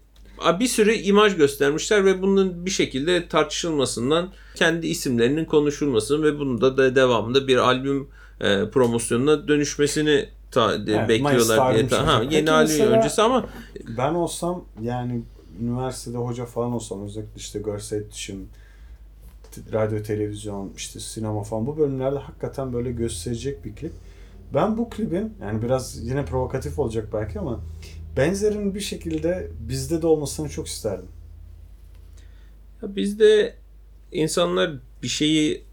[0.60, 6.78] bir sürü imaj göstermişler ve bunun bir şekilde tartışılmasından kendi isimlerinin konuşulmasını ve bunun da,
[6.78, 8.08] da devamında bir albüm
[8.42, 11.88] e, promosyonuna dönüşmesini ta, Evet, bekliyorlar diye.
[11.88, 13.46] Ta, ha, yeni albüm öncesi ama
[13.98, 15.22] Ben olsam yani
[15.62, 18.50] üniversitede hoca falan olsam özellikle işte görsel iletişim,
[19.74, 23.94] radyo, televizyon, işte sinema falan bu bölümlerde hakikaten böyle gösterecek bir klip.
[24.54, 27.60] Ben bu klibin yani biraz yine provokatif olacak belki ama
[28.18, 31.08] benzerin bir şekilde bizde de olmasını çok isterdim.
[32.82, 33.56] ya bizde
[34.12, 34.72] insanlar
[35.04, 35.64] bir şeyi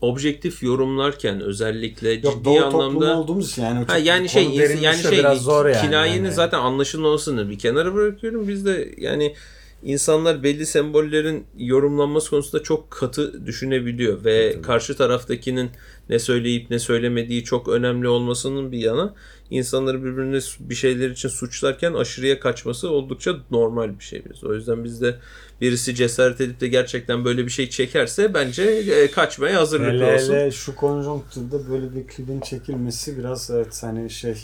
[0.00, 4.44] objektif yorumlarken özellikle Yok ciddi doğu anlamda olduğumuz için yani Ha yani şey
[4.82, 5.86] yani şey biraz zor yani.
[5.86, 6.34] kinayenin Yani.
[6.34, 8.48] zaten anlaşılmamasını bir kenara bırakıyorum.
[8.48, 9.34] Biz de yani
[9.82, 14.62] insanlar belli sembollerin yorumlanması konusunda çok katı düşünebiliyor ve Tabii.
[14.62, 15.70] karşı taraftakinin
[16.08, 19.14] ne söyleyip ne söylemediği çok önemli olmasının bir yana
[19.50, 24.22] insanları birbirine bir şeyler için suçlarken aşırıya kaçması oldukça normal bir şey.
[24.44, 25.16] O yüzden biz de
[25.60, 30.34] birisi cesaret edip de gerçekten böyle bir şey çekerse bence e, kaçmaya hazırlıklı Hele olsun.
[30.34, 34.34] hele şu konjonktürde böyle bir klibin çekilmesi biraz evet hani şey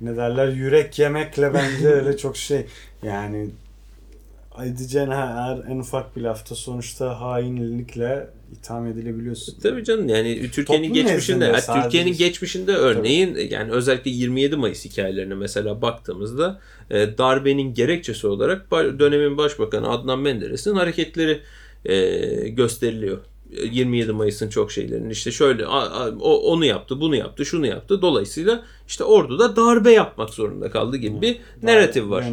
[0.00, 2.66] ne derler yürek yemekle bence öyle çok şey
[3.02, 3.50] yani
[4.64, 9.60] edeceğin her en ufak bir lafta sonuçta hainlikle itham edilebiliyorsun.
[9.62, 15.82] Tabii canım yani Türkiye'nin Toplum geçmişinde, Türkiye'nin geçmişinde örneğin yani özellikle 27 Mayıs hikayelerine mesela
[15.82, 21.40] baktığımızda e, darbenin gerekçesi olarak dönemin başbakanı Adnan Menderes'in hareketleri
[21.84, 23.18] e, gösteriliyor.
[23.56, 25.66] E, 27 Mayıs'ın çok şeylerinin işte şöyle
[26.20, 28.02] o onu yaptı, bunu yaptı, şunu yaptı.
[28.02, 32.24] Dolayısıyla işte orduda darbe yapmak zorunda kaldı gibi bir narratif var.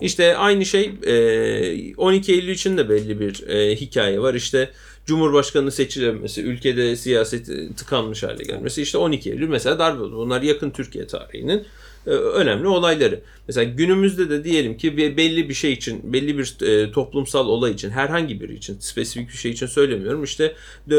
[0.00, 4.34] İşte aynı şey e, 12 Eylül için de belli bir e, hikaye var.
[4.34, 4.70] İşte
[5.06, 8.82] Cumhurbaşkanı seçilememesi, ülkede siyaset e, tıkanmış hale gelmesi.
[8.82, 10.16] İşte 12 Eylül mesela darbe oldu.
[10.16, 11.64] Bunlar yakın Türkiye tarihinin e,
[12.06, 13.20] önemli olayları.
[13.48, 17.72] Mesela günümüzde de diyelim ki bir belli bir şey için, belli bir e, toplumsal olay
[17.72, 20.24] için, herhangi biri için, spesifik bir şey için söylemiyorum.
[20.24, 20.44] İşte
[20.90, 20.96] e,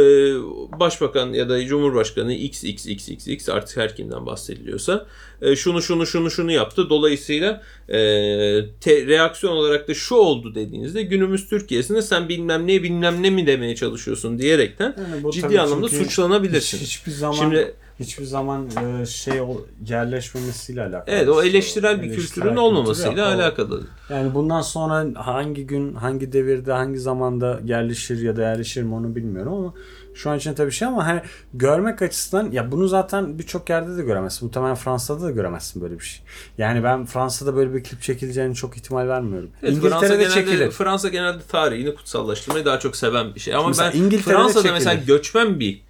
[0.79, 5.05] Başbakan ya da Cumhurbaşkanı X X X X X artık her kimden bahsediliyorsa
[5.41, 6.89] e, şunu şunu şunu şunu yaptı.
[6.89, 7.97] Dolayısıyla e,
[8.81, 13.47] te- reaksiyon olarak da şu oldu dediğinizde günümüz Türkiye'sinde sen bilmem ne bilmem ne mi
[13.47, 16.77] demeye çalışıyorsun diyerekten Yani ciddi anlamda suçlanabilirsin.
[16.77, 18.67] Hiç, hiçbir zaman Şimdi hiçbir zaman
[19.01, 21.03] e, şey o- yerleşmemesiyle alakalı.
[21.07, 23.27] Evet o İşte eleştirel bir eleştirel kültürün kültür olmamasıyla.
[23.29, 23.83] O- alakalı.
[24.09, 29.15] Yani bundan sonra hangi gün, hangi devirde, hangi zamanda yerleşir ya da yerleşir mi onu
[29.15, 29.73] bilmiyorum ama
[30.13, 31.21] şu an için tabii şey ama hani
[31.53, 34.45] görmek açısından ya bunu zaten birçok yerde de göremezsin.
[34.45, 36.23] Muhtemelen Fransa'da da göremezsin böyle bir şey.
[36.57, 39.49] Yani ben Fransa'da böyle bir klip çekileceğini çok ihtimal vermiyorum.
[39.63, 40.71] Evet, Fransa İngiltere'de genelde, çekilir.
[40.71, 43.55] Fransa genelde tarihini kutsallaştırmayı daha çok seven bir şey.
[43.55, 44.73] Ama Mesela ben İngiltere'de Fransa'da çekilir.
[44.73, 45.81] mesela göçmen bir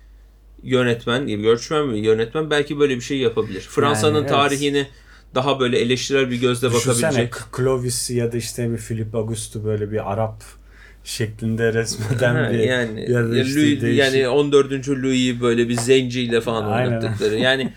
[0.64, 3.62] yönetmen, göçmen bir yönetmen belki böyle bir şey yapabilir.
[3.62, 4.30] Fransa'nın Yani evet.
[4.30, 4.88] tarihini
[5.36, 7.34] daha böyle eleştirel bir gözle Düşünsene bakabilecek.
[7.58, 10.44] Clovis'i ya da işte bir Philip Auguste'u böyle bir Arap
[11.04, 14.90] şeklinde resmeden Ha, bir yani ya işte Louis, değişik- yani 14.
[14.90, 16.88] Louis'i böyle bir zenciyle falan Aynen.
[16.98, 17.36] oynattıkları.
[17.40, 17.74] Yani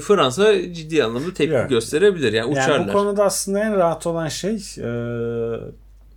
[0.00, 1.68] Fransa ciddi anlamda tepki Yok.
[1.70, 2.32] gösterebilir.
[2.32, 2.88] Yani Yani uçarlar.
[2.88, 4.88] bu konuda aslında en rahat olan şey e,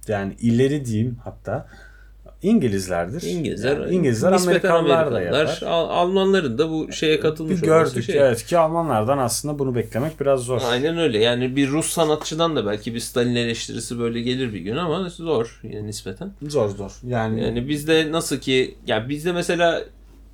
[0.08, 1.68] yani ileri diyeyim hatta
[2.44, 3.22] İngilizlerdir.
[3.22, 5.62] İngilizler, Yani İngilizler nispeten Amerikalılar da yapar.
[5.66, 8.18] Al- Almanların da bu şeye katılmış Bir olması gördük şey.
[8.20, 10.62] evet ki Almanlardan aslında bunu beklemek biraz zor.
[10.66, 11.20] Aynen öyle.
[11.20, 15.60] Yani bir Rus sanatçıdan da belki bir Stalin eleştirisi böyle gelir bir gün ama zor
[15.64, 16.32] yani nispeten.
[16.48, 16.92] Zor zor.
[17.08, 19.84] Yani, Yani bizde nasıl ki ya bizde mesela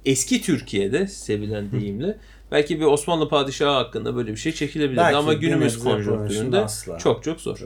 [0.05, 2.17] eski Türkiye'de sevilen deyimle
[2.51, 6.65] belki bir Osmanlı padişahı hakkında böyle bir şey çekilebilirdi Belki ama günümüz konjonktüründe
[6.99, 7.59] çok çok zor.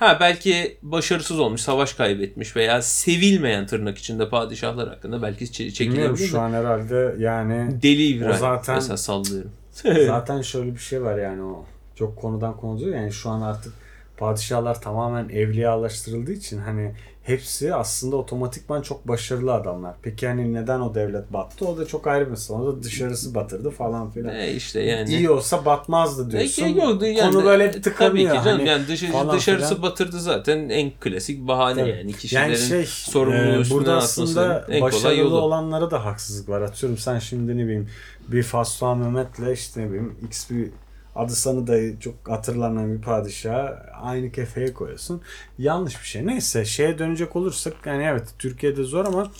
[0.00, 6.26] Ha belki başarısız olmuş, savaş kaybetmiş veya sevilmeyen tırnak içinde padişahlar hakkında belki çekilebilir.
[6.26, 9.50] şu an herhalde yani Deli İbrahim zaten- mesela sallıyorum.
[10.06, 13.72] Zaten şöyle bir şey var yani o çok konudan konuya yani şu an artık
[14.20, 19.94] padişahlar tamamen evliyalaştırıldığı için hani hepsi aslında otomatikman çok başarılı adamlar.
[20.02, 21.68] Peki hani neden o devlet battı?
[21.68, 22.56] O da çok ayrı bir mesele.
[22.58, 24.34] O da dışarısı batırdı falan filan.
[24.34, 25.10] E işte yani.
[25.10, 26.64] İyi olsa batmazdı diyorsun.
[26.64, 27.32] Belki yoktu yani.
[27.32, 28.36] Konu böyle hep Tabii tıkanıyor.
[28.36, 28.66] ki canım.
[28.66, 29.82] Hani yani falan dışarısı filan.
[29.82, 31.90] batırdı zaten en klasik bahane Tabii.
[31.90, 32.12] yani.
[32.12, 35.40] Kişilerin yani şey sorumluluğu e, burada aslında en kolay başarılı yolu.
[35.40, 36.60] olanlara da haksızlık var.
[36.60, 37.88] Atıyorum sen şimdi ne bileyim
[38.28, 40.70] bir Faslan Mehmet'le işte ne bileyim X bir
[41.16, 45.22] adı sanı da çok hatırlanan bir padişahı aynı kefeye koyuyorsun.
[45.58, 46.26] Yanlış bir şey.
[46.26, 49.30] Neyse şeye dönecek olursak yani evet Türkiye'de zor ama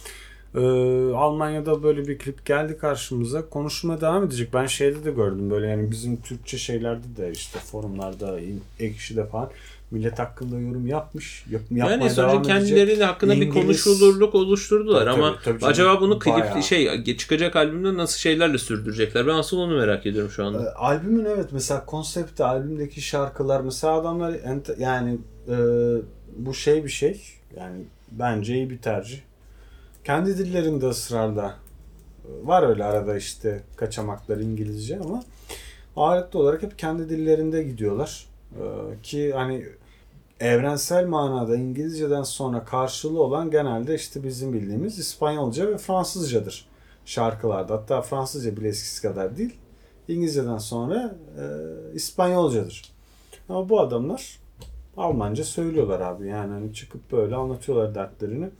[0.54, 0.60] e,
[1.14, 3.48] Almanya'da böyle bir klip geldi karşımıza.
[3.48, 4.54] Konuşmaya devam edecek.
[4.54, 8.40] Ben şeyde de gördüm böyle yani bizim Türkçe şeylerde de işte forumlarda,
[8.80, 9.50] ekşide falan
[9.90, 11.44] millet hakkında yorum yapmış.
[11.50, 12.44] Yap, Yani sonuçta edecek.
[12.46, 16.62] kendileri hakkında bir İngiliz- konuşulurluk oluşturdular Tabii, ama tabii, tabii acaba bunu klip Bayağı.
[16.62, 19.26] şey çıkacak albümde nasıl şeylerle sürdürecekler?
[19.26, 20.76] Ben asıl onu merak ediyorum şu E, anda.
[20.76, 24.34] albümün evet mesela konsepti albümdeki şarkılar mesela adamlar
[24.78, 25.56] yani e,
[26.36, 27.20] bu şey bir şey
[27.56, 27.76] yani
[28.12, 29.18] bence iyi bir tercih.
[30.04, 31.54] Kendi dillerinde ısrarla
[32.24, 35.22] e, var öyle arada işte kaçamaklar İngilizce ama
[35.96, 38.26] ağırlıklı olarak hep kendi dillerinde gidiyorlar.
[38.56, 38.62] E,
[39.02, 39.66] ki hani
[40.40, 46.68] evrensel manada İngilizceden sonra karşılığı olan genelde işte bizim bildiğimiz İspanyolca ve Fransızcadır
[47.04, 47.74] şarkılarda.
[47.74, 49.56] Hatta Fransızca bile eskisi kadar değil.
[50.08, 51.44] İngilizceden sonra e,
[51.94, 52.92] İspanyolcadır.
[53.48, 54.38] Ama bu adamlar
[54.96, 56.26] Almanca söylüyorlar abi.
[56.26, 58.50] Yani hani çıkıp böyle anlatıyorlar dertlerini.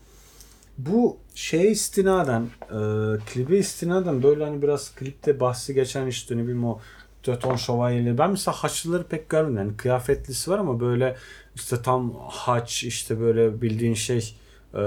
[0.79, 2.79] Bu şey istinaden, e,
[3.27, 6.79] klibe istinaden böyle hani biraz klipte bahsi geçen işte ne bileyim o
[7.23, 8.19] Töton Şövalyeleri.
[8.19, 9.57] Ben mesela haçlıları pek görmedim.
[9.57, 11.17] Yani kıyafetlisi var ama böyle
[11.55, 14.35] işte tam haç işte böyle bildiğin şey
[14.75, 14.81] e,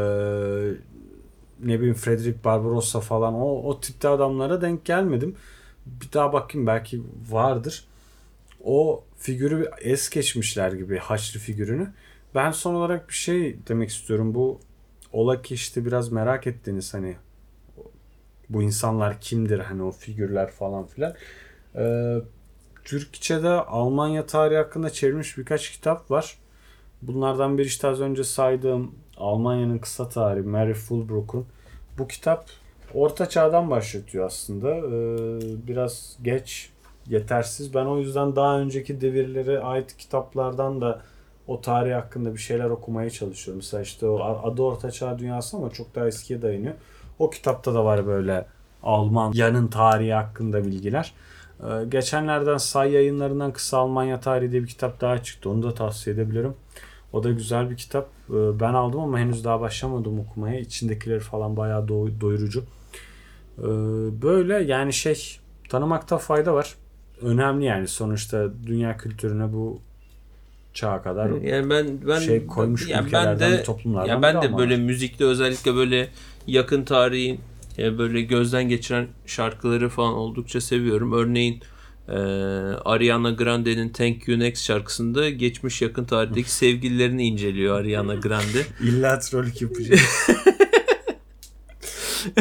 [1.60, 5.36] ne bileyim Frederick Barbarossa falan o, o tipte adamlara denk gelmedim.
[5.86, 7.86] Bir daha bakayım belki vardır.
[8.64, 11.94] O figürü es geçmişler gibi Haçlı figürünü.
[12.36, 14.36] Ben son olarak bir şey demek istiyorum.
[14.36, 14.60] Bu
[15.12, 17.16] ola ki işte biraz merak ettiniz hani
[18.50, 21.14] bu insanlar kimdir hani o figürler falan filan.
[21.76, 22.18] Ee,
[22.84, 26.38] Türkçe'de Almanya tarihi hakkında çevrilmiş birkaç kitap var.
[27.02, 31.46] Bunlardan bir işte az önce saydığım Almanya'nın kısa tarihi Mary Fulbrook'un.
[31.98, 32.46] Bu kitap
[32.94, 34.70] Orta Çağ'dan başlatıyor aslında.
[34.70, 36.70] Ee, biraz geç,
[37.08, 37.74] yetersiz.
[37.74, 41.02] Ben o yüzden daha önceki devirlere ait kitaplardan da
[41.48, 43.58] o tarih hakkında bir şeyler okumaya çalışıyorum.
[43.58, 46.74] Mesela işte o adı Orta Çağ dünyası ama çok daha eskiye dayanıyor.
[47.20, 48.46] O kitapta da var böyle
[48.84, 51.14] Almanya'nın tarihi hakkında bilgiler.
[51.60, 55.50] Ee, geçenlerden Say yayınlarından Kısa Almanya Tarihi diye bir kitap daha çıktı.
[55.50, 56.54] Onu da tavsiye edebilirim.
[57.14, 58.10] O da güzel bir kitap.
[58.30, 60.60] Ee, ben aldım ama henüz daha başlamadım okumaya.
[60.60, 62.64] İçindekileri falan bayağı do- doyurucu.
[63.60, 63.64] Ee,
[64.22, 65.38] böyle yani şey
[65.70, 66.76] tanımakta fayda var.
[67.22, 69.80] Önemli yani sonuçta dünya kültürüne bu
[70.74, 74.58] çağa kadar Yani ben ben şey koymuş ya ben de toplumlardan ya ben de ama.
[74.58, 76.08] böyle müzikte özellikle böyle
[76.48, 77.40] yakın tarihin
[77.78, 81.14] böyle gözden geçiren şarkıları falan oldukça seviyorum.
[81.14, 81.62] Örneğin
[82.08, 82.14] e,
[82.86, 88.66] Ariana Grande'nin Thank You Next şarkısında geçmiş yakın tarihteki sevgililerini inceliyor Ariana Grande.
[88.82, 90.00] İlla trollük yapacak.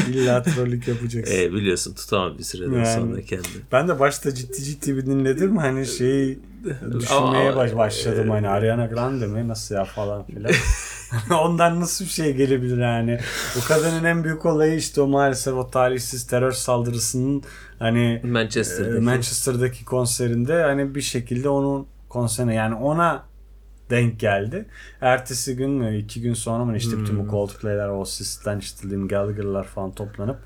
[0.09, 1.37] İlla trollük yapacaksın.
[1.37, 2.87] E, biliyorsun tutamam bir süreden Yani.
[2.87, 3.65] sonra kendimi.
[3.73, 5.57] Ben de başta ciddi ciddi bir dinledim.
[5.57, 6.39] Hani şeyi
[7.01, 8.31] düşünmeye baş, başladım.
[8.31, 9.49] Hani Ariana Grande mi?
[9.49, 10.53] Nasıl ya falan filan.
[11.31, 13.19] Ondan nasıl bir şey gelebilir yani?
[13.57, 17.43] Bu kadının en büyük olayı işte o maalesef o talihsiz terör saldırısının
[17.79, 19.01] hani e, Manchester'daki.
[19.01, 23.25] Manchester'daki konserinde hani bir şekilde onun konserine yani ona
[23.91, 24.67] denk geldi.
[25.01, 29.09] Ertesi gün mü iki gün sonra mı işte bütün bu Coldplay'ler, o Sis'ten işte Liam
[29.09, 30.39] Gallagher'lar falan toplanıp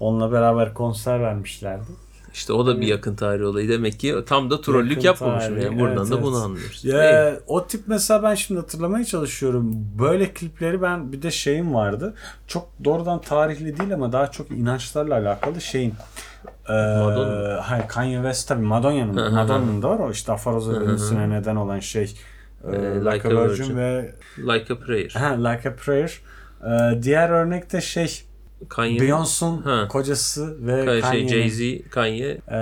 [0.00, 1.90] onunla beraber konser vermişlerdi.
[2.34, 3.68] İşte o da bir yakın tarih olayı.
[3.68, 5.80] Demek ki tam da trollük yapmamışım tarih, yani.
[5.80, 6.24] Buradan evet, da evet.
[6.24, 6.84] bunu anlıyoruz.
[6.84, 9.86] Ya o tip mesela ben şimdi hatırlamaya çalışıyorum.
[9.98, 12.14] Böyle klipleri ben bir de şeyim vardı.
[12.46, 15.94] Çok doğrudan tarihli değil ama daha çok inançlarla alakalı şeyin.
[16.68, 17.60] Ee, Madonna.
[17.70, 22.14] hayır Kanye West tabii Madonna'nın Madonna'nın da var o işte Afaroza dönüşüne neden olan şey.
[22.64, 25.10] Ee, like, a Virgin, ve Like a Prayer.
[25.10, 26.20] ha, Like a Prayer.
[26.64, 28.22] Ee, diğer örnek de şey
[28.68, 28.98] Kanye.
[29.00, 29.88] Beyoncé'un Ha.
[29.88, 32.26] kocası ve Kanye, şey, Kanye'nin Jay-Z, Kanye.
[32.48, 32.56] ee,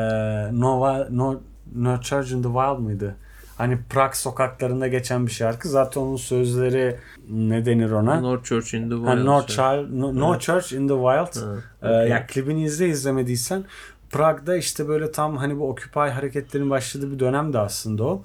[0.60, 1.40] no, Wi- no,
[1.74, 3.16] no Church in the Wild mıydı?
[3.58, 5.68] Hani Prag sokaklarında geçen bir şarkı.
[5.68, 6.96] Zaten onun sözleri
[7.30, 8.20] ne denir ona?
[8.20, 9.26] North Church in the Ha, Wild.
[9.26, 11.42] no, Child, no, no Church in the Wild.
[11.46, 12.08] Ha, Ee, okey.
[12.08, 13.64] ya klibini izle izlemediysen
[14.10, 18.22] Prag'da işte böyle tam hani bu Occupy hareketlerinin başladığı bir dönemdi aslında o.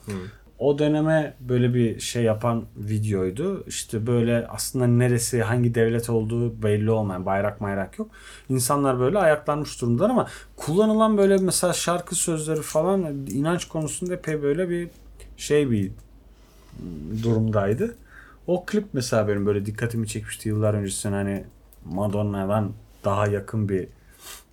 [0.59, 3.63] O döneme böyle bir şey yapan videoydu.
[3.67, 8.11] İşte böyle aslında neresi, hangi devlet olduğu belli olmayan bayrak mayrak yok.
[8.49, 14.69] İnsanlar böyle ayaklanmış durumdalar ama kullanılan böyle mesela şarkı sözleri falan inanç konusunda epey böyle
[14.69, 14.89] bir
[15.37, 15.91] şey bir
[17.23, 17.95] durumdaydı.
[18.47, 21.43] O klip mesela benim böyle dikkatimi çekmişti yıllar öncesinde hani
[21.85, 22.71] Madonna'dan
[23.03, 23.87] daha yakın bir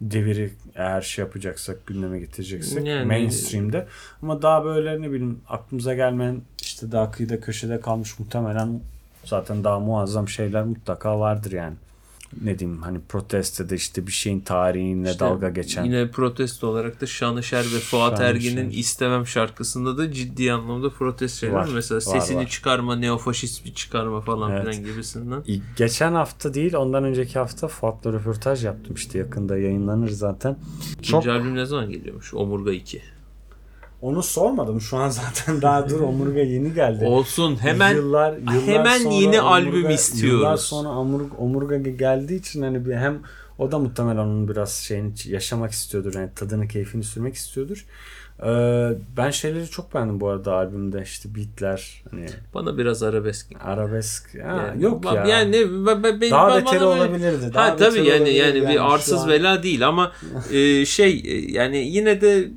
[0.01, 3.87] deviri eğer şey yapacaksak gündeme getireceksek Yani- mainstream'de
[4.23, 8.81] ama daha böyle ne bileyim aklımıza gelmeyen işte daha kıyıda köşede kalmış muhtemelen
[9.25, 11.75] zaten daha muazzam şeyler mutlaka vardır yani.
[12.43, 15.85] Ne diyeyim hani protestoda işte bir şeyin tarihine İşte dalga geçen.
[15.85, 18.35] Yine protesto olarak da Şanışer ve Fuat Şanışer.
[18.35, 21.71] Ergin'in İstemem şarkısında da ciddi anlamda protesto Var, var.
[21.75, 22.47] Mesela var, sesini var.
[22.49, 24.61] çıkarma, neofaşist bir çıkarma falan Evet.
[24.75, 25.45] filan gibisinden.
[25.77, 30.57] Geçen hafta değil ondan önceki hafta Fuat'la röportaj yaptım işte yakında yayınlanır zaten.
[31.03, 32.35] Çok İkinci albüm ne zaman geliyormuş?
[32.35, 33.03] Omurga 2.
[34.01, 37.05] onu sormadım şu an zaten daha dur omurga yeni geldi.
[37.05, 40.41] Olsun hemen yıllar, yıllar hemen sonra yeni omurga- albüm istiyoruz.
[40.41, 43.19] Yıllar sonra omurga, omurga geldiği için hani bir hem
[43.59, 46.15] o da muhtemelen onun biraz şeyini yaşamak istiyordur.
[46.15, 47.87] Yani tadını, keyfini sürmek istiyordur.
[48.47, 51.03] Ee, ben şeyleri çok beğendim bu arada albümde.
[51.03, 53.47] işte beatler, hani bana biraz arabesk.
[53.65, 54.35] arabesk.
[54.35, 55.25] Ha, Yani, yok ya.
[55.27, 57.55] Yani ne, ben, ben, ben- daha bana beteri böyle- olabilirdi.
[57.55, 59.29] Daha Ha tabii yani olabilirdi yani bir arsız an.
[59.29, 60.13] vela değil ama
[60.53, 62.49] e, şey e, yani yine de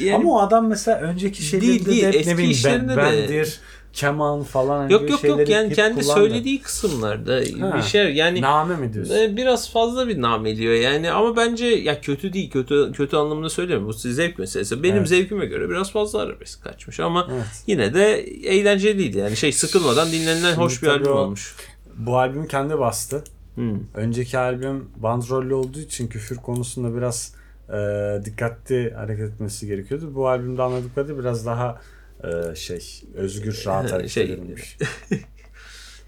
[0.00, 2.02] yani Ama o adam mesela önceki şeylerinde Değil, değil.
[2.02, 3.60] de hep Eski ne bileyim ben, de- bendir,
[3.92, 6.20] keman falan yok böyle yok yok şeyleri yani kendi kullandı.
[6.20, 7.76] söylediği kısımlarda Ha.
[7.76, 9.14] bir şey yani Name mi diyorsun?
[9.14, 13.88] e, biraz fazla bir nameliyor yani ama bence ya kötü değil kötü kötü anlamında söylemiyorum
[13.88, 14.82] bu zevk meselesi.
[14.82, 15.08] Benim Evet.
[15.08, 17.44] zevkime göre biraz fazla arabesk kaçmış ama Evet.
[17.66, 21.56] yine de eğlenceliydi yani şey sıkılmadan dinlenilen Şimdi hoş bir albüm o- olmuş.
[21.96, 23.24] Bu albüm kendi bastı.
[23.54, 23.78] Hmm.
[23.94, 27.34] Önceki albüm bandrollü olduğu için küfür konusunda biraz
[27.72, 30.14] e, dikkatli hareket etmesi gerekiyordu.
[30.14, 31.80] Bu albümde anladığım kadarıyla biraz daha
[32.24, 34.78] e, şey özgür rahat hareket Şey, edilmiş.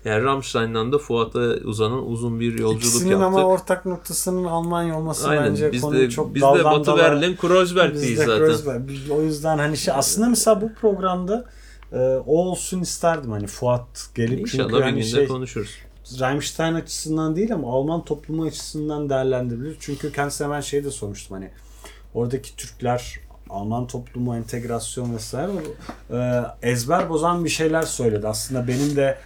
[0.04, 3.26] Yani Rammstein'dan da Fuat'a uzanan uzun bir yolculuk İkisinin yaptık.
[3.26, 5.50] ama ortak noktasının Almanya olması Aynen.
[5.50, 8.38] bence Biz konuyu de, çok biz de Batı Berlin, Kreuzberg'deyiz zaten.
[8.38, 8.88] Kreuzberg.
[8.88, 11.44] Biz- O yüzden hani şey aslında mesela bu programda
[11.92, 11.96] e,
[12.26, 15.70] o olsun isterdim hani Fuat gelip İnşallah çünkü bir hani günde şey konuşuruz.
[16.20, 19.76] Rammstein açısından değil ama Alman toplumu açısından değerlendirilir.
[19.80, 21.50] Çünkü kendisine ben şey de sormuştum hani
[22.14, 23.20] oradaki Türkler
[23.50, 25.50] Alman toplumu entegrasyon vesaire
[26.10, 28.28] e, ezber bozan bir şeyler söyledi.
[28.28, 29.18] Aslında benim de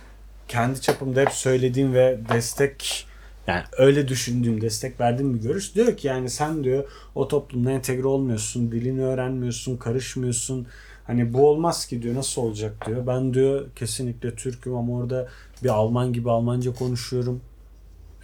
[0.49, 3.07] kendi çapımda hep söylediğim ve destek
[3.47, 5.75] yani öyle düşündüğüm, destek verdiğim bir görüş.
[5.75, 10.67] Diyor ki yani sen diyor o toplumda entegre olmuyorsun, dilini öğrenmiyorsun, karışmıyorsun.
[11.05, 13.07] Hani bu olmaz ki diyor nasıl olacak diyor.
[13.07, 15.29] Ben diyor kesinlikle Türk'üm ama orada
[15.63, 17.41] bir Alman gibi Almanca konuşuyorum.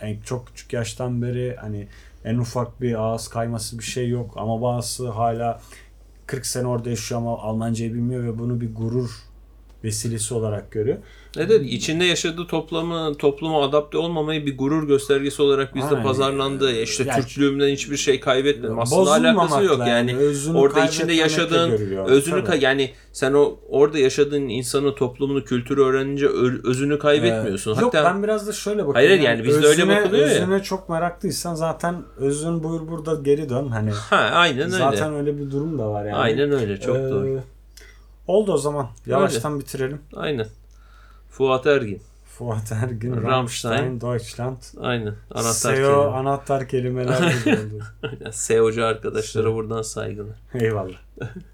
[0.01, 1.88] En çok küçük yaştan beri hani
[2.25, 5.61] en ufak bir ağız kayması bir şey yok ama bazısı hala
[6.27, 9.30] 40 sene orada yaşıyor ama Almancayı bilmiyor ve bunu bir gurur
[9.85, 10.97] vesilesi olarak görüyor.
[11.37, 16.03] Evet içinde yaşadığı toplumu, topluma adapte olmamayı bir gurur göstergesi olarak bizde Aynen.
[16.03, 16.73] pazarlandı.
[16.73, 18.79] Ya İşte Yani- Türklüğümden hiçbir şey kaybetmedim.
[18.79, 20.16] Aslında alakası yok yani.
[20.16, 21.71] Özünü orada içinde yaşadığın
[22.07, 22.64] özünü Tabii.
[22.64, 26.28] yani sen o orada yaşadığın insanı, toplumunu, kültürü öğrenince
[26.64, 27.76] özünü kaybetmiyorsun.
[27.76, 28.95] Ee, Yok Hatta ben biraz da şöyle bakıyorum.
[29.11, 30.35] Hayır, yani bizde öyle bakılıyor ya.
[30.35, 33.68] Özüne çok meraklıysan zaten özün buyur burada geri dön.
[33.68, 34.70] Hani ha aynen öyle.
[34.70, 36.16] zaten öyle bir durum da var yani.
[36.16, 37.41] Aynen öyle çok Ee, doğru.
[38.31, 38.89] Oldu o zaman.
[39.07, 40.01] Yavaştan bitirelim.
[40.16, 40.47] Aynen.
[41.31, 42.03] Fuat Ergin.
[42.24, 43.72] Fuat Ergin, Rammstein.
[43.72, 44.57] Rammstein, Deutschland.
[44.81, 45.14] Aynen.
[45.31, 46.16] Anahtar SEO kelime.
[46.16, 47.35] anahtar kelimeler.
[48.33, 50.37] SEO'cu arkadaşlara buradan saygılar.
[50.55, 50.99] Eyvallah.